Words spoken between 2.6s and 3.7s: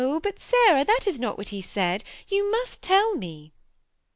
tell me."